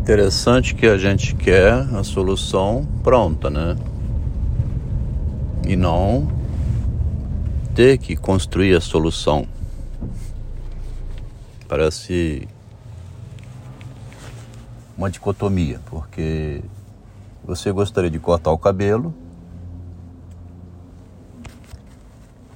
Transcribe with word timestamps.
Interessante 0.00 0.74
que 0.74 0.86
a 0.86 0.96
gente 0.96 1.36
quer 1.36 1.72
a 1.72 2.02
solução 2.02 2.88
pronta, 3.02 3.50
né? 3.50 3.76
E 5.68 5.76
não 5.76 6.26
ter 7.74 7.98
que 7.98 8.16
construir 8.16 8.74
a 8.74 8.80
solução. 8.80 9.46
Parece 11.68 12.48
uma 14.96 15.10
dicotomia, 15.10 15.80
porque 15.86 16.62
você 17.44 17.70
gostaria 17.70 18.10
de 18.10 18.18
cortar 18.18 18.50
o 18.50 18.58
cabelo, 18.58 19.14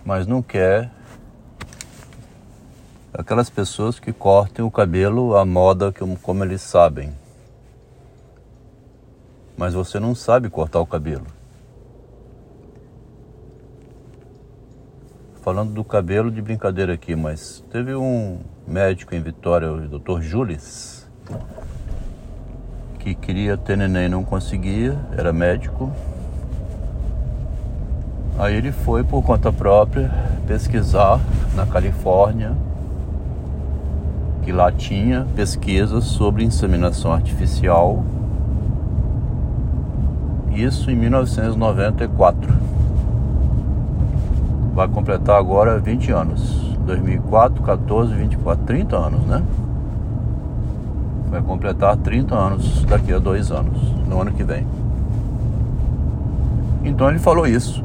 mas 0.05 0.27
não 0.27 0.43
quer 0.43 0.91
aquelas 3.13 3.49
pessoas 3.49 4.01
que 4.01 4.13
cortem 4.13 4.65
o 4.65 4.71
cabelo 4.71 5.37
à 5.37 5.45
moda 5.45 5.95
como 6.23 6.43
eles 6.43 6.63
sabem. 6.63 7.13
Mas 9.57 9.75
você 9.75 10.01
não 10.01 10.15
sabe 10.15 10.51
cortar 10.51 10.81
o 10.81 10.87
cabelo. 10.87 11.27
Falando 15.43 15.73
do 15.73 15.85
cabelo 15.85 16.31
de 16.31 16.41
brincadeira 16.41 16.95
aqui, 16.95 17.15
mas 17.15 17.63
teve 17.71 17.95
um 17.95 18.41
médico 18.67 19.15
em 19.15 19.21
Vitória, 19.21 19.71
o 19.71 19.99
Dr. 19.99 20.21
Jules, 20.21 21.07
que 22.99 23.15
queria 23.15 23.57
ter 23.57 23.77
neném 23.77 24.09
não 24.09 24.25
conseguia, 24.25 24.99
era 25.17 25.33
médico. 25.33 25.93
Aí 28.39 28.57
ele 28.57 28.73
foi 28.73 29.05
por 29.05 29.23
conta 29.23 29.53
própria 29.53 30.11
pesquisar 30.47 31.21
na 31.55 31.67
Califórnia 31.67 32.57
que 34.45 34.53
lá 34.53 34.71
tinha 34.71 35.27
pesquisas 35.35 36.05
sobre 36.05 36.45
inseminação 36.45 37.13
artificial. 37.13 38.05
Isso 40.55 40.91
em 40.91 40.95
1994. 40.95 42.53
Vai 44.73 44.89
completar 44.89 45.39
agora 45.39 45.79
20 45.79 46.13
anos. 46.13 46.75
2004, 46.87 47.63
14, 47.63 48.15
24, 48.15 48.65
30 48.65 48.97
anos, 48.97 49.23
né? 49.27 49.43
Vai 51.31 51.43
completar 51.43 51.97
30 51.97 52.35
anos 52.35 52.85
daqui 52.85 53.13
a 53.13 53.19
dois 53.19 53.51
anos, 53.51 53.81
no 54.07 54.21
ano 54.21 54.31
que 54.33 54.45
vem. 54.45 54.67
Então 56.85 57.09
ele 57.09 57.19
falou 57.19 57.47
isso. 57.47 57.83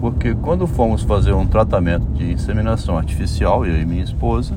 Porque 0.00 0.34
quando 0.34 0.66
fomos 0.66 1.02
fazer 1.02 1.32
um 1.32 1.46
tratamento 1.46 2.06
de 2.12 2.32
inseminação 2.32 2.96
artificial, 2.96 3.66
eu 3.66 3.80
e 3.80 3.84
minha 3.84 4.04
esposa, 4.04 4.54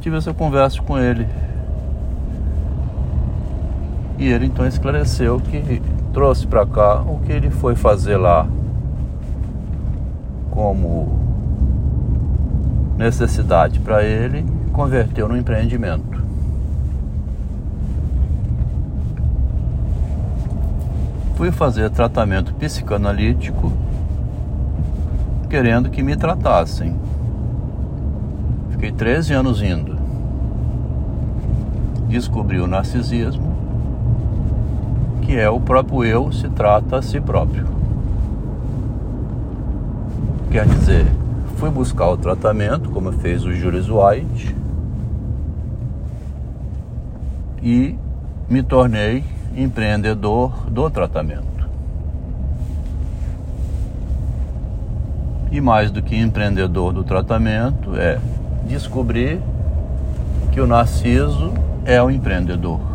tive 0.00 0.16
essa 0.16 0.32
conversa 0.32 0.80
com 0.80 0.98
ele. 0.98 1.26
E 4.22 4.28
ele 4.28 4.46
então 4.46 4.64
esclareceu 4.64 5.40
que 5.40 5.82
trouxe 6.12 6.46
para 6.46 6.64
cá 6.64 7.00
o 7.00 7.18
que 7.26 7.32
ele 7.32 7.50
foi 7.50 7.74
fazer 7.74 8.16
lá 8.16 8.46
como 10.48 11.18
necessidade 12.96 13.80
para 13.80 14.04
ele, 14.04 14.46
converteu 14.72 15.26
no 15.28 15.36
empreendimento. 15.36 16.22
Fui 21.34 21.50
fazer 21.50 21.90
tratamento 21.90 22.54
psicanalítico 22.54 23.72
querendo 25.50 25.90
que 25.90 26.00
me 26.00 26.14
tratassem. 26.14 26.94
Fiquei 28.70 28.92
13 28.92 29.34
anos 29.34 29.60
indo 29.60 30.00
descobriu 32.12 32.64
o 32.64 32.66
narcisismo, 32.66 33.51
que 35.32 35.38
é 35.38 35.48
o 35.48 35.58
próprio 35.58 36.04
eu 36.04 36.30
se 36.30 36.46
trata 36.50 36.98
a 36.98 37.02
si 37.02 37.18
próprio. 37.18 37.66
Quer 40.50 40.66
dizer, 40.66 41.06
fui 41.56 41.70
buscar 41.70 42.10
o 42.10 42.18
tratamento, 42.18 42.90
como 42.90 43.10
fez 43.12 43.42
o 43.42 43.50
Julius 43.50 43.88
White, 43.88 44.54
e 47.62 47.96
me 48.46 48.62
tornei 48.62 49.24
empreendedor 49.56 50.52
do 50.70 50.90
tratamento. 50.90 51.66
E 55.50 55.62
mais 55.62 55.90
do 55.90 56.02
que 56.02 56.14
empreendedor 56.14 56.92
do 56.92 57.02
tratamento 57.02 57.96
é 57.96 58.20
descobrir 58.66 59.40
que 60.52 60.60
o 60.60 60.66
narciso 60.66 61.54
é 61.86 62.02
o 62.02 62.10
empreendedor. 62.10 62.91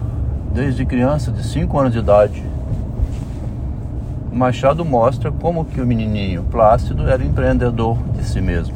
Desde 0.58 0.88
criança, 0.88 1.32
de 1.32 1.44
5 1.44 1.78
anos 1.78 1.94
de 1.94 2.00
idade, 2.00 2.44
Machado 4.34 4.84
mostra 4.84 5.32
como 5.32 5.64
que 5.64 5.80
o 5.80 5.86
menininho 5.86 6.46
Plácido 6.46 7.08
era 7.08 7.24
empreendedor 7.24 7.96
de 8.18 8.24
si 8.24 8.42
mesmo. 8.42 8.76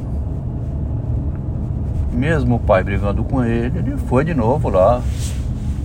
Mesmo 2.14 2.58
o 2.58 2.60
pai 2.60 2.84
brigando 2.84 3.24
com 3.24 3.44
ele, 3.44 3.80
ele 3.80 3.98
foi 3.98 4.24
de 4.24 4.32
novo 4.32 4.70
lá. 4.70 5.02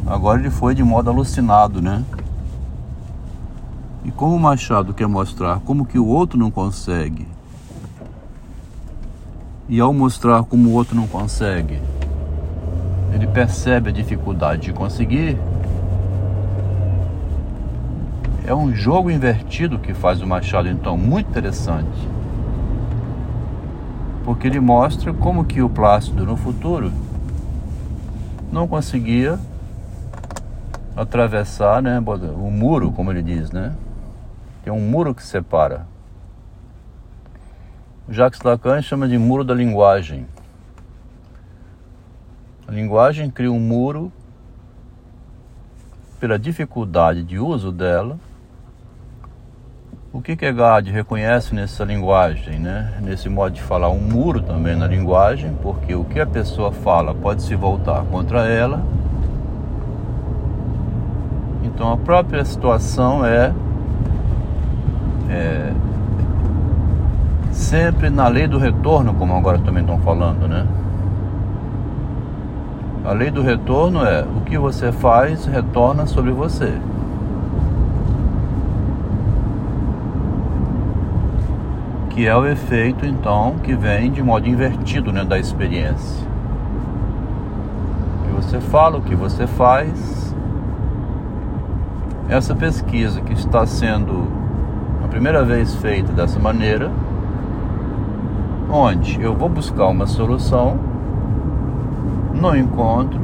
Agora 0.06 0.38
ele 0.38 0.50
foi 0.50 0.74
de 0.74 0.84
modo 0.84 1.08
alucinado, 1.08 1.80
né? 1.80 2.04
E 4.04 4.10
como 4.10 4.36
o 4.36 4.38
Machado 4.38 4.92
quer 4.92 5.08
mostrar 5.08 5.60
como 5.60 5.86
que 5.86 5.98
o 5.98 6.06
outro 6.06 6.38
não 6.38 6.50
consegue, 6.50 7.26
e 9.66 9.80
ao 9.80 9.94
mostrar 9.94 10.42
como 10.42 10.68
o 10.68 10.72
outro 10.74 10.94
não 10.94 11.06
consegue, 11.06 11.80
ele 13.14 13.26
percebe 13.26 13.88
a 13.88 13.92
dificuldade 13.94 14.60
de 14.60 14.74
conseguir. 14.74 15.38
É 18.46 18.54
um 18.54 18.72
jogo 18.72 19.10
invertido 19.10 19.76
que 19.76 19.92
faz 19.92 20.22
o 20.22 20.26
Machado 20.26 20.68
então 20.68 20.96
muito 20.96 21.28
interessante. 21.28 22.08
Porque 24.24 24.46
ele 24.46 24.60
mostra 24.60 25.12
como 25.12 25.44
que 25.44 25.60
o 25.60 25.68
Plácido 25.68 26.24
no 26.24 26.36
futuro 26.36 26.92
não 28.52 28.68
conseguia 28.68 29.36
atravessar, 30.94 31.82
né, 31.82 31.98
o 31.98 32.50
muro, 32.50 32.92
como 32.92 33.10
ele 33.10 33.20
diz, 33.20 33.50
né? 33.50 33.74
Tem 34.62 34.72
um 34.72 34.80
muro 34.80 35.12
que 35.12 35.24
separa. 35.24 35.84
Jacques 38.08 38.40
Lacan 38.42 38.80
chama 38.80 39.08
de 39.08 39.18
muro 39.18 39.42
da 39.42 39.54
linguagem. 39.54 40.24
A 42.68 42.70
linguagem 42.70 43.28
cria 43.28 43.50
um 43.50 43.58
muro 43.58 44.12
pela 46.20 46.38
dificuldade 46.38 47.24
de 47.24 47.40
uso 47.40 47.72
dela. 47.72 48.16
O 50.12 50.22
que 50.22 50.36
Kierkegaard 50.36 50.90
reconhece 50.90 51.54
nessa 51.54 51.84
linguagem, 51.84 52.58
né? 52.58 52.94
nesse 53.02 53.28
modo 53.28 53.52
de 53.52 53.60
falar, 53.60 53.90
um 53.90 54.00
muro 54.00 54.40
também 54.40 54.76
na 54.76 54.86
linguagem, 54.86 55.52
porque 55.60 55.94
o 55.94 56.04
que 56.04 56.20
a 56.20 56.26
pessoa 56.26 56.70
fala 56.70 57.12
pode 57.14 57.42
se 57.42 57.54
voltar 57.54 58.02
contra 58.04 58.46
ela. 58.46 58.82
Então 61.64 61.92
a 61.92 61.96
própria 61.96 62.44
situação 62.44 63.26
é, 63.26 63.52
é 65.28 65.72
sempre 67.50 68.08
na 68.08 68.28
lei 68.28 68.46
do 68.46 68.58
retorno, 68.58 69.12
como 69.12 69.34
agora 69.34 69.58
também 69.58 69.82
estão 69.82 69.98
falando, 69.98 70.46
né? 70.46 70.66
A 73.04 73.12
lei 73.12 73.30
do 73.30 73.42
retorno 73.42 74.04
é 74.04 74.22
o 74.22 74.40
que 74.42 74.56
você 74.56 74.92
faz 74.92 75.46
retorna 75.46 76.06
sobre 76.06 76.30
você. 76.30 76.72
Que 82.16 82.27
é 82.27 82.34
o 82.34 82.47
efeito 82.47 83.04
então 83.04 83.56
que 83.62 83.75
vem 83.75 84.10
de 84.10 84.22
modo 84.22 84.49
invertido 84.49 85.12
né, 85.12 85.22
da 85.22 85.38
experiência. 85.38 86.27
O 88.19 88.27
que 88.27 88.32
você 88.43 88.59
fala, 88.59 88.97
o 88.97 89.03
que 89.03 89.15
você 89.15 89.47
faz. 89.47 90.34
Essa 92.27 92.54
pesquisa 92.54 93.21
que 93.21 93.34
está 93.34 93.66
sendo 93.66 94.28
a 95.04 95.09
primeira 95.09 95.45
vez 95.45 95.74
feita 95.74 96.10
dessa 96.10 96.39
maneira, 96.39 96.91
onde 98.71 99.21
eu 99.21 99.34
vou 99.34 99.51
buscar 99.51 99.86
uma 99.89 100.07
solução 100.07 100.80
não 102.33 102.57
encontro. 102.57 103.21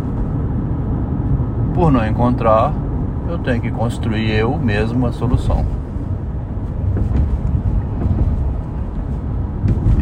Por 1.73 1.91
não 1.91 2.07
encontrar, 2.07 2.75
eu 3.27 3.39
tenho 3.39 3.63
que 3.63 3.71
construir 3.71 4.31
eu 4.33 4.59
mesmo 4.59 5.07
a 5.07 5.13
solução. 5.13 5.82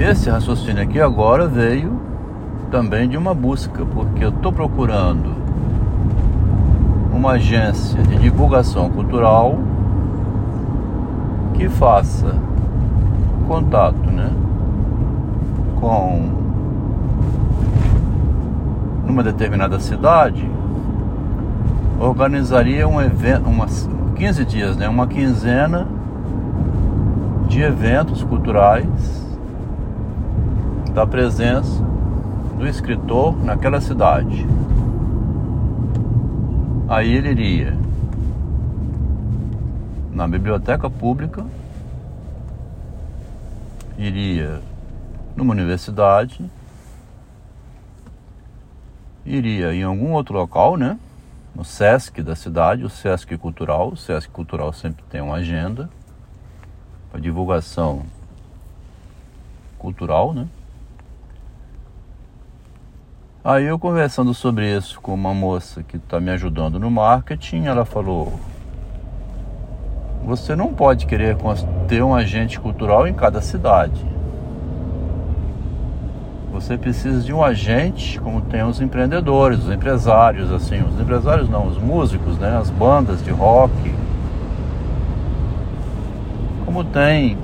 Esse 0.01 0.31
raciocínio 0.31 0.83
aqui 0.83 0.99
agora 0.99 1.47
veio 1.47 2.01
também 2.71 3.07
de 3.07 3.19
uma 3.19 3.35
busca, 3.35 3.85
porque 3.85 4.25
eu 4.25 4.31
estou 4.31 4.51
procurando 4.51 5.35
uma 7.13 7.33
agência 7.33 8.03
de 8.05 8.17
divulgação 8.17 8.89
cultural 8.89 9.59
que 11.53 11.69
faça 11.69 12.35
contato 13.47 14.11
né, 14.11 14.31
com 15.79 16.31
numa 19.07 19.23
determinada 19.23 19.79
cidade 19.79 20.51
organizaria 22.01 22.89
um 22.89 23.03
evento, 23.03 23.47
umas 23.51 23.87
15 24.15 24.45
dias, 24.47 24.77
né? 24.79 24.89
Uma 24.89 25.07
quinzena 25.07 25.87
de 27.49 27.61
eventos 27.61 28.23
culturais 28.23 29.20
da 30.93 31.07
presença 31.07 31.83
do 32.59 32.67
escritor 32.67 33.37
naquela 33.45 33.81
cidade. 33.81 34.47
Aí 36.89 37.13
ele 37.13 37.31
iria 37.31 37.79
na 40.11 40.27
biblioteca 40.27 40.91
pública, 40.91 41.47
iria 43.97 44.61
numa 45.37 45.53
universidade, 45.53 46.45
iria 49.25 49.73
em 49.73 49.85
algum 49.85 50.13
outro 50.13 50.35
local, 50.35 50.77
né? 50.77 50.99
No 51.55 51.65
SESC 51.65 52.23
da 52.23 52.35
cidade, 52.35 52.85
o 52.85 52.91
SESC 52.91 53.39
Cultural. 53.39 53.91
O 53.91 53.97
SESC 53.97 54.31
Cultural 54.31 54.73
sempre 54.73 55.05
tem 55.09 55.21
uma 55.21 55.37
agenda 55.37 55.89
para 57.11 57.21
divulgação 57.21 58.03
cultural, 59.79 60.33
né? 60.33 60.47
Aí 63.43 63.65
eu 63.65 63.79
conversando 63.79 64.35
sobre 64.35 64.77
isso 64.77 65.01
com 65.01 65.15
uma 65.15 65.33
moça 65.33 65.83
que 65.83 65.97
está 65.97 66.21
me 66.21 66.31
ajudando 66.31 66.79
no 66.79 66.91
marketing, 66.91 67.65
ela 67.65 67.87
falou: 67.87 68.39
você 70.23 70.55
não 70.55 70.75
pode 70.75 71.07
querer 71.07 71.39
ter 71.89 72.03
um 72.03 72.15
agente 72.15 72.61
cultural 72.61 73.09
em 73.09 73.15
cada 73.15 73.41
cidade. 73.41 74.05
Você 76.53 76.77
precisa 76.77 77.23
de 77.23 77.33
um 77.33 77.43
agente, 77.43 78.21
como 78.21 78.43
tem 78.43 78.63
os 78.63 78.79
empreendedores, 78.79 79.61
os 79.61 79.73
empresários, 79.73 80.53
assim, 80.53 80.83
os 80.83 81.01
empresários 81.01 81.49
não, 81.49 81.67
os 81.67 81.79
músicos, 81.79 82.37
né, 82.37 82.59
as 82.59 82.69
bandas 82.69 83.25
de 83.25 83.31
rock. 83.31 83.73
Como 86.67 86.85
tem 86.85 87.39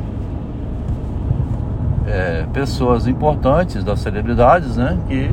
é, 2.07 2.45
pessoas 2.53 3.07
importantes 3.07 3.83
das 3.83 4.01
celebridades, 4.01 4.77
né, 4.77 4.99
que 5.09 5.31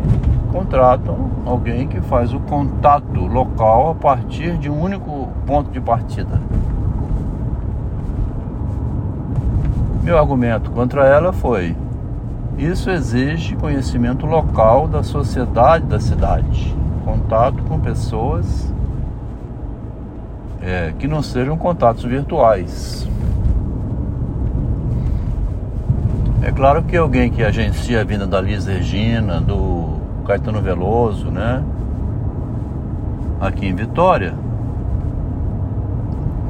contratam 0.53 1.31
alguém 1.47 1.87
que 1.87 1.99
faz 1.99 2.31
o 2.31 2.39
contato 2.39 3.19
local 3.25 3.89
a 3.89 3.95
partir 3.95 4.55
de 4.59 4.69
um 4.69 4.79
único 4.79 5.29
ponto 5.47 5.71
de 5.71 5.81
partida. 5.81 6.39
Meu 10.03 10.15
argumento 10.15 10.69
contra 10.69 11.07
ela 11.07 11.33
foi: 11.33 11.75
isso 12.55 12.91
exige 12.91 13.55
conhecimento 13.55 14.27
local 14.27 14.87
da 14.87 15.01
sociedade 15.01 15.85
da 15.85 15.99
cidade, 15.99 16.75
contato 17.03 17.63
com 17.63 17.79
pessoas 17.79 18.71
é, 20.61 20.93
que 20.99 21.07
não 21.07 21.23
sejam 21.23 21.57
contatos 21.57 22.03
virtuais. 22.03 23.09
É 26.43 26.51
claro 26.51 26.83
que 26.83 26.95
alguém 26.95 27.31
que 27.31 27.41
agencia 27.41 28.01
a 28.01 28.03
vinda 28.03 28.27
da 28.27 28.39
Liz 28.39 28.67
Regina, 28.67 29.41
do 29.41 29.82
Caetano 30.23 30.61
Veloso, 30.61 31.29
né? 31.29 31.63
Aqui 33.39 33.67
em 33.67 33.75
Vitória. 33.75 34.33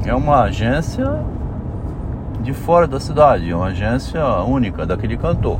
É 0.06 0.14
uma 0.14 0.42
agência 0.42 1.20
de 2.42 2.52
fora 2.52 2.86
da 2.86 3.00
cidade, 3.00 3.50
é 3.50 3.56
uma 3.56 3.66
agência 3.66 4.22
única 4.42 4.84
daquele 4.84 5.16
cantor. 5.16 5.58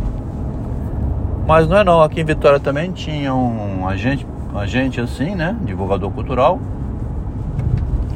Mas 1.46 1.68
não 1.68 1.76
é 1.76 1.84
não, 1.84 2.02
aqui 2.02 2.20
em 2.20 2.24
Vitória 2.24 2.60
também 2.60 2.92
tinha 2.92 3.34
um 3.34 3.86
agente, 3.88 4.26
agente 4.54 5.00
assim, 5.00 5.34
né? 5.34 5.56
Divulgador 5.62 6.10
cultural, 6.10 6.58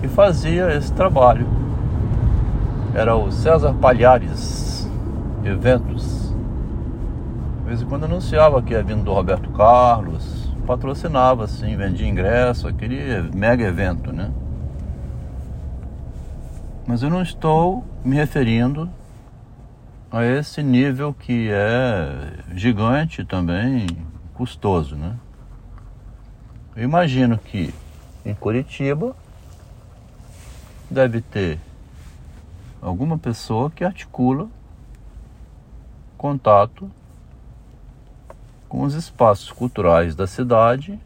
que 0.01 0.09
fazia 0.09 0.75
esse 0.75 0.93
trabalho. 0.93 1.47
Era 2.95 3.17
o 3.17 3.31
César 3.31 3.75
Palhares 3.75 4.91
Eventos 5.45 6.18
de 7.69 7.75
vez 7.75 7.83
em 7.83 7.87
quando 7.87 8.05
anunciava 8.05 8.63
que 8.63 8.73
ia 8.73 8.83
vindo 8.83 9.05
do 9.05 9.13
Roberto 9.13 9.51
Carlos, 9.51 10.51
patrocinava 10.67 11.45
assim, 11.45 11.77
vendia 11.77 12.09
ingresso, 12.09 12.67
aquele 12.67 13.21
mega 13.37 13.63
evento, 13.63 14.11
né? 14.11 14.33
Mas 16.87 17.03
eu 17.03 17.11
não 17.11 17.21
estou 17.21 17.85
me 18.03 18.17
referindo 18.17 18.89
a 20.11 20.25
esse 20.25 20.63
nível 20.63 21.13
que 21.13 21.51
é 21.53 22.39
gigante 22.55 23.23
também, 23.23 23.87
custoso, 24.33 24.97
né? 24.97 25.15
Eu 26.75 26.85
imagino 26.85 27.37
que 27.37 27.75
em 28.25 28.35
Curitiba 28.35 29.15
deve 30.91 31.21
ter 31.21 31.59
alguma 32.81 33.19
pessoa 33.19 33.71
que 33.71 33.85
articula 33.85 34.49
contato 36.17 36.91
com 38.69 38.83
os 38.83 38.95
espaços 38.95 39.51
culturais 39.51 40.15
da 40.15 40.27
cidade, 40.27 40.99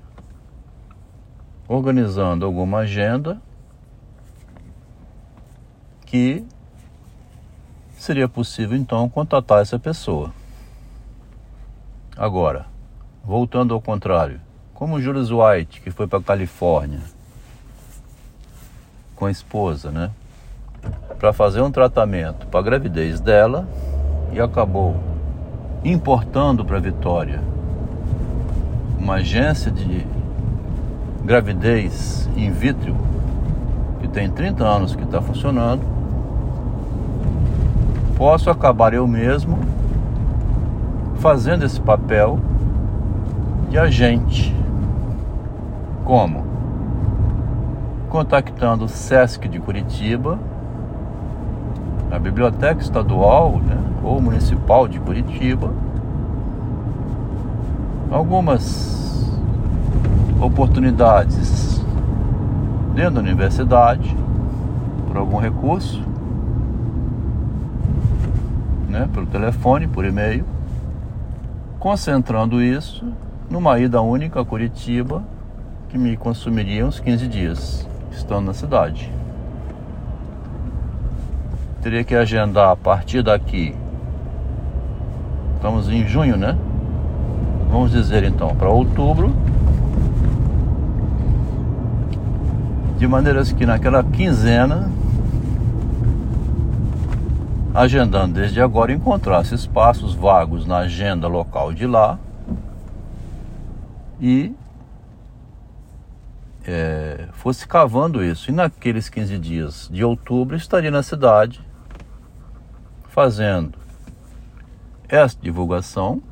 organizando 1.68 2.44
alguma 2.44 2.78
agenda 2.78 3.40
que 6.04 6.44
seria 7.96 8.28
possível 8.28 8.76
então 8.76 9.08
contatar 9.08 9.60
essa 9.60 9.78
pessoa. 9.78 10.32
Agora, 12.16 12.66
voltando 13.24 13.72
ao 13.72 13.80
contrário, 13.80 14.40
como 14.74 15.00
Julius 15.00 15.30
White, 15.30 15.80
que 15.80 15.90
foi 15.90 16.08
para 16.08 16.18
a 16.18 16.22
Califórnia 16.22 17.00
com 19.14 19.26
a 19.26 19.30
esposa, 19.30 19.90
né, 19.90 20.10
para 21.18 21.32
fazer 21.32 21.60
um 21.60 21.70
tratamento 21.70 22.46
para 22.48 22.58
a 22.58 22.62
gravidez 22.62 23.20
dela 23.20 23.68
e 24.32 24.40
acabou 24.40 24.96
importando 25.84 26.64
para 26.64 26.80
Vitória 26.80 27.51
uma 29.02 29.14
agência 29.14 29.68
de 29.68 30.06
gravidez 31.24 32.30
in 32.36 32.52
vitro 32.52 32.94
que 34.00 34.06
tem 34.06 34.30
30 34.30 34.64
anos 34.64 34.94
que 34.94 35.02
está 35.02 35.20
funcionando, 35.20 35.82
posso 38.16 38.48
acabar 38.48 38.94
eu 38.94 39.04
mesmo 39.08 39.58
fazendo 41.16 41.64
esse 41.64 41.80
papel 41.80 42.38
de 43.70 43.76
agente. 43.76 44.54
Como? 46.04 46.44
Contactando 48.08 48.84
o 48.84 48.88
SESC 48.88 49.48
de 49.48 49.58
Curitiba, 49.58 50.38
a 52.08 52.20
Biblioteca 52.20 52.80
Estadual 52.80 53.58
né, 53.58 53.78
ou 54.04 54.20
Municipal 54.20 54.86
de 54.86 55.00
Curitiba, 55.00 55.72
algumas 58.12 59.26
oportunidades 60.38 61.82
dentro 62.94 63.14
da 63.14 63.20
universidade 63.20 64.14
por 65.08 65.16
algum 65.16 65.38
recurso, 65.38 66.02
né, 68.88 69.08
pelo 69.14 69.26
telefone, 69.26 69.88
por 69.88 70.04
e-mail, 70.04 70.44
concentrando 71.78 72.62
isso 72.62 73.06
numa 73.48 73.78
ida 73.78 74.02
única 74.02 74.42
a 74.42 74.44
Curitiba 74.44 75.22
que 75.88 75.96
me 75.96 76.14
consumiria 76.16 76.86
uns 76.86 77.00
15 77.00 77.26
dias 77.26 77.88
estando 78.10 78.46
na 78.46 78.54
cidade. 78.54 79.10
Teria 81.80 82.04
que 82.04 82.14
agendar 82.14 82.70
a 82.70 82.76
partir 82.76 83.22
daqui. 83.22 83.74
Estamos 85.56 85.88
em 85.88 86.06
junho, 86.06 86.36
né? 86.36 86.56
Vamos 87.72 87.90
dizer 87.90 88.22
então, 88.22 88.54
para 88.54 88.68
outubro, 88.68 89.34
de 92.98 93.08
maneiras 93.08 93.50
que 93.50 93.64
naquela 93.64 94.04
quinzena, 94.04 94.92
agendando 97.74 98.34
desde 98.34 98.60
agora, 98.60 98.92
encontrasse 98.92 99.54
espaços 99.54 100.14
vagos 100.14 100.66
na 100.66 100.78
agenda 100.80 101.26
local 101.26 101.72
de 101.72 101.86
lá 101.86 102.18
e 104.20 104.54
é, 106.66 107.26
fosse 107.32 107.66
cavando 107.66 108.22
isso. 108.22 108.50
E 108.50 108.52
naqueles 108.52 109.08
15 109.08 109.38
dias 109.38 109.88
de 109.90 110.04
outubro 110.04 110.54
estaria 110.54 110.90
na 110.90 111.02
cidade 111.02 111.66
fazendo 113.08 113.78
essa 115.08 115.36
divulgação 115.40 116.22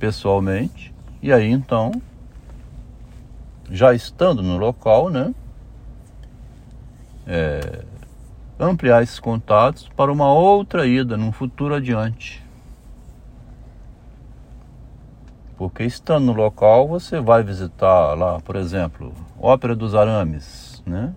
pessoalmente. 0.00 0.92
E 1.22 1.30
aí 1.32 1.48
então, 1.48 1.92
já 3.70 3.94
estando 3.94 4.42
no 4.42 4.56
local, 4.56 5.10
né? 5.10 5.32
É, 7.26 7.84
ampliar 8.58 9.02
esses 9.02 9.20
contatos 9.20 9.88
para 9.94 10.10
uma 10.10 10.32
outra 10.32 10.86
ida 10.86 11.16
num 11.16 11.30
futuro 11.30 11.74
adiante. 11.74 12.42
Porque 15.56 15.84
estando 15.84 16.24
no 16.24 16.32
local, 16.32 16.88
você 16.88 17.20
vai 17.20 17.42
visitar 17.42 18.14
lá, 18.14 18.40
por 18.40 18.56
exemplo, 18.56 19.12
Ópera 19.38 19.76
dos 19.76 19.94
Arames, 19.94 20.82
né? 20.86 21.14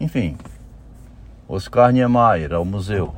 Enfim, 0.00 0.36
Oscar 1.48 1.92
Niemeyer 1.92 2.52
ao 2.52 2.64
museu. 2.64 3.14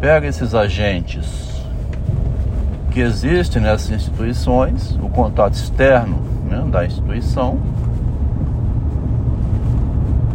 Pega 0.00 0.28
esses 0.28 0.54
agentes 0.54 1.48
que 2.92 3.00
existem 3.00 3.60
nessas 3.60 3.90
instituições, 3.90 4.96
o 5.02 5.08
contato 5.08 5.54
externo 5.54 6.18
né, 6.44 6.64
da 6.70 6.86
instituição. 6.86 7.58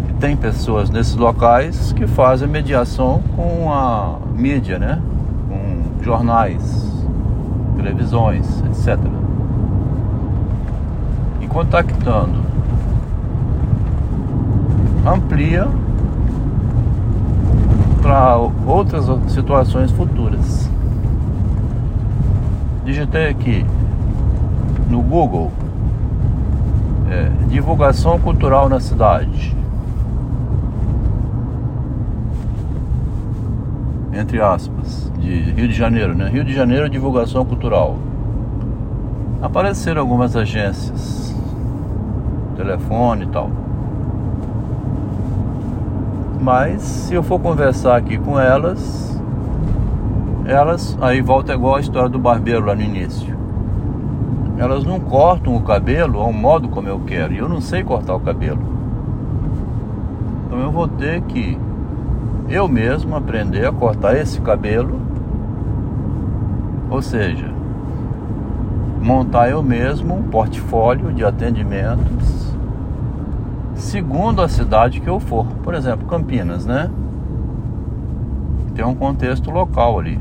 E 0.10 0.14
tem 0.14 0.36
pessoas 0.36 0.90
nesses 0.90 1.16
locais 1.16 1.94
que 1.94 2.06
fazem 2.08 2.48
mediação 2.48 3.24
com 3.38 3.72
a 3.72 4.20
mídia, 4.36 4.78
né? 4.78 5.02
com 5.48 6.04
jornais, 6.04 6.92
televisões, 7.78 8.62
etc. 8.66 9.00
E 11.40 11.48
contactando, 11.48 12.44
amplia 15.06 15.70
para 18.04 18.36
outras 18.68 19.06
situações 19.32 19.90
futuras. 19.92 20.70
Digitei 22.84 23.30
aqui 23.30 23.66
no 24.90 25.02
Google 25.02 25.50
é, 27.10 27.32
divulgação 27.48 28.20
cultural 28.20 28.68
na 28.68 28.82
cidade. 28.82 29.56
Entre 34.12 34.42
aspas, 34.42 35.10
de 35.20 35.40
Rio 35.52 35.70
de 35.70 35.74
Janeiro, 35.74 36.14
né? 36.14 36.28
Rio 36.28 36.44
de 36.44 36.54
Janeiro 36.54 36.90
divulgação 36.90 37.46
cultural. 37.46 37.98
Apareceram 39.42 40.02
algumas 40.02 40.36
agências, 40.36 41.34
telefone 42.58 43.24
e 43.24 43.28
tal. 43.28 43.63
Mas 46.44 46.82
se 46.82 47.14
eu 47.14 47.24
for 47.24 47.40
conversar 47.40 47.96
aqui 47.96 48.18
com 48.18 48.38
elas, 48.38 49.18
elas 50.46 50.98
aí 51.00 51.22
volta 51.22 51.54
igual 51.54 51.78
a 51.78 51.80
história 51.80 52.10
do 52.10 52.20
barbeiro 52.20 52.66
lá 52.66 52.76
no 52.76 52.82
início. 52.82 53.34
Elas 54.58 54.84
não 54.84 55.00
cortam 55.00 55.56
o 55.56 55.62
cabelo 55.62 56.20
ao 56.20 56.34
modo 56.34 56.68
como 56.68 56.90
eu 56.90 57.00
quero. 57.08 57.34
E 57.34 57.38
eu 57.38 57.48
não 57.48 57.62
sei 57.62 57.82
cortar 57.82 58.14
o 58.14 58.20
cabelo. 58.20 58.60
Então 60.46 60.60
eu 60.60 60.70
vou 60.70 60.86
ter 60.86 61.22
que 61.22 61.58
eu 62.50 62.68
mesmo 62.68 63.16
aprender 63.16 63.66
a 63.66 63.72
cortar 63.72 64.18
esse 64.18 64.42
cabelo. 64.42 65.00
Ou 66.90 67.02
seja, 67.02 67.50
montar 69.02 69.50
eu 69.50 69.64
mesmo 69.64 70.14
um 70.14 70.24
portfólio 70.24 71.14
de 71.14 71.24
atendimentos 71.24 72.53
segundo 73.84 74.42
a 74.42 74.48
cidade 74.48 75.02
que 75.02 75.08
eu 75.08 75.20
for. 75.20 75.46
Por 75.64 75.76
exemplo, 75.76 76.08
Campinas, 76.08 76.66
né? 76.66 76.90
Tem 78.74 78.84
um 78.84 78.96
contexto 78.96 79.52
local 79.52 80.00
ali. 80.00 80.20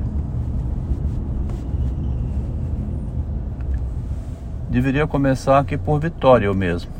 Deveria 4.68 5.06
começar 5.06 5.58
aqui 5.58 5.78
por 5.78 5.98
Vitória 6.00 6.46
eu 6.46 6.54
mesmo. 6.54 6.90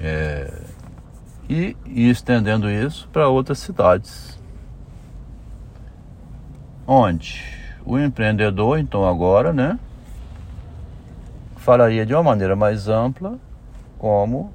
É, 0.00 0.62
e 1.48 1.76
ir 1.86 2.10
estendendo 2.10 2.70
isso 2.70 3.08
para 3.12 3.28
outras 3.28 3.58
cidades. 3.58 4.38
Onde 6.86 7.44
o 7.84 7.98
empreendedor, 7.98 8.78
então 8.78 9.06
agora, 9.06 9.52
né? 9.52 9.78
Falaria 11.66 12.06
de 12.06 12.14
uma 12.14 12.22
maneira 12.22 12.54
mais 12.54 12.86
ampla 12.86 13.40
como 13.98 14.52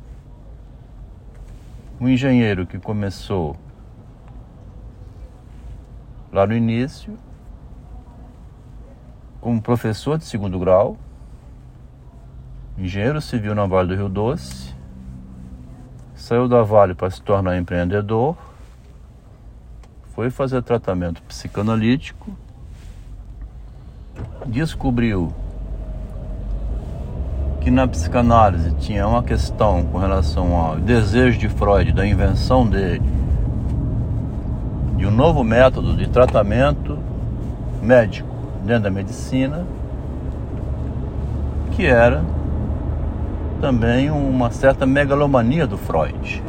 um 1.99 2.07
engenheiro 2.07 2.65
que 2.65 2.79
começou 2.79 3.57
lá 6.31 6.47
no 6.47 6.53
início 6.53 7.17
como 9.41 9.61
professor 9.61 10.17
de 10.17 10.23
segundo 10.23 10.57
grau, 10.57 10.97
engenheiro 12.77 13.19
civil 13.19 13.53
na 13.53 13.65
Vale 13.65 13.89
do 13.89 13.95
Rio 13.95 14.07
Doce, 14.07 14.73
saiu 16.15 16.47
da 16.47 16.63
Vale 16.63 16.95
para 16.95 17.09
se 17.09 17.21
tornar 17.21 17.57
empreendedor, 17.57 18.37
foi 20.15 20.29
fazer 20.29 20.63
tratamento 20.63 21.21
psicanalítico, 21.23 22.33
descobriu 24.45 25.40
que 27.61 27.69
na 27.69 27.87
psicanálise 27.87 28.71
tinha 28.79 29.07
uma 29.07 29.21
questão 29.21 29.83
com 29.83 29.99
relação 29.99 30.57
ao 30.57 30.77
desejo 30.77 31.37
de 31.37 31.47
Freud, 31.47 31.91
da 31.91 32.05
invenção 32.05 32.65
dele, 32.65 33.03
de 34.97 35.05
um 35.05 35.11
novo 35.11 35.43
método 35.43 35.95
de 35.95 36.09
tratamento 36.09 36.97
médico 37.79 38.27
dentro 38.65 38.83
da 38.83 38.89
medicina, 38.89 39.63
que 41.71 41.85
era 41.85 42.23
também 43.61 44.09
uma 44.09 44.49
certa 44.49 44.87
megalomania 44.87 45.67
do 45.67 45.77
Freud, 45.77 46.43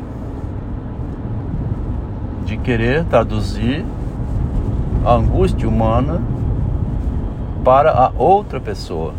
de 2.47 2.57
querer 2.57 3.05
traduzir 3.05 3.85
a 5.05 5.13
angústia 5.13 5.69
humana 5.69 6.23
para 7.63 7.91
a 7.91 8.11
outra 8.17 8.59
pessoa 8.59 9.13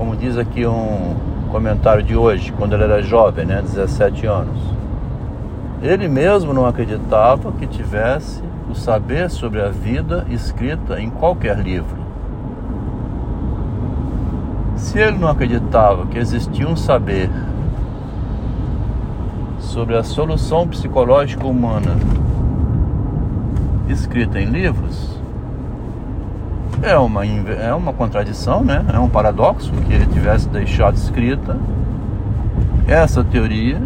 como 0.00 0.16
diz 0.16 0.38
aqui 0.38 0.66
um 0.66 1.14
comentário 1.52 2.02
de 2.02 2.16
hoje, 2.16 2.50
quando 2.52 2.72
ele 2.72 2.84
era 2.84 3.02
jovem, 3.02 3.44
né, 3.44 3.60
17 3.60 4.24
anos. 4.24 4.58
Ele 5.82 6.08
mesmo 6.08 6.54
não 6.54 6.64
acreditava 6.64 7.52
que 7.52 7.66
tivesse 7.66 8.42
o 8.70 8.74
saber 8.74 9.28
sobre 9.28 9.60
a 9.60 9.68
vida 9.68 10.24
escrita 10.30 10.98
em 10.98 11.10
qualquer 11.10 11.58
livro. 11.58 11.98
Se 14.74 14.98
ele 14.98 15.18
não 15.18 15.28
acreditava 15.28 16.06
que 16.06 16.16
existia 16.16 16.66
um 16.66 16.76
saber 16.76 17.28
sobre 19.58 19.98
a 19.98 20.02
solução 20.02 20.66
psicológica 20.66 21.46
humana 21.46 21.94
escrita 23.86 24.40
em 24.40 24.46
livros, 24.46 25.19
é 26.82 26.96
uma, 26.96 27.26
é 27.26 27.74
uma 27.74 27.92
contradição, 27.92 28.64
né? 28.64 28.84
É 28.92 28.98
um 28.98 29.08
paradoxo 29.08 29.70
que 29.86 29.92
ele 29.92 30.06
tivesse 30.06 30.48
deixado 30.48 30.96
escrita 30.96 31.56
essa 32.86 33.22
teoria 33.22 33.80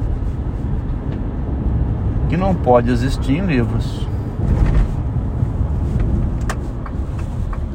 que 2.29 2.37
não 2.37 2.55
pode 2.55 2.91
existir 2.91 3.39
em 3.39 3.47
livros. 3.47 4.07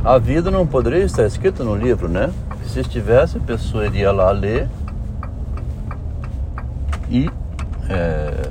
A 0.03 0.17
vida 0.17 0.49
não 0.49 0.65
poderia 0.65 1.03
estar 1.03 1.25
escrita 1.25 1.63
no 1.63 1.75
livro, 1.75 2.07
né? 2.07 2.31
Se 2.65 2.79
estivesse, 2.79 3.37
a 3.37 3.41
pessoa 3.41 3.85
iria 3.85 4.11
lá 4.11 4.31
ler 4.31 4.67
e 7.09 7.29
é, 7.89 8.49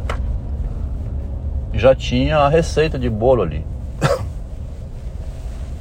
já 1.73 1.95
tinha 1.95 2.39
a 2.39 2.49
receita 2.49 2.99
de 2.99 3.09
bolo 3.09 3.43
ali. 3.43 3.65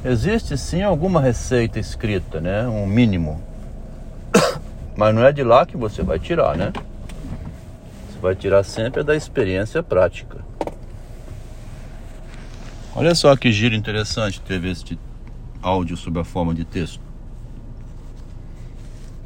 Existe 0.04 0.56
sim 0.56 0.82
alguma 0.82 1.20
receita 1.20 1.78
escrita, 1.78 2.40
né? 2.40 2.68
Um 2.68 2.86
mínimo. 2.86 3.42
Mas 4.96 5.14
não 5.14 5.24
é 5.24 5.32
de 5.32 5.42
lá 5.42 5.66
que 5.66 5.76
você 5.76 6.02
vai 6.02 6.18
tirar, 6.18 6.56
né? 6.56 6.72
Você 6.72 8.18
vai 8.20 8.34
tirar 8.36 8.62
sempre 8.62 9.02
da 9.02 9.16
experiência 9.16 9.82
prática. 9.82 10.38
Olha 12.94 13.14
só 13.14 13.36
que 13.36 13.52
giro 13.52 13.74
interessante 13.74 14.40
teve 14.40 14.70
este 14.70 14.98
áudio 15.60 15.96
sob 15.96 16.20
a 16.20 16.24
forma 16.24 16.54
de 16.54 16.64
texto. 16.64 17.00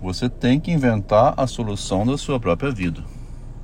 Você 0.01 0.29
tem 0.29 0.59
que 0.59 0.71
inventar 0.71 1.35
a 1.37 1.47
solução 1.47 2.07
da 2.07 2.19
sua 2.19 2.41
própria 2.41 2.71
vida. 2.71 3.03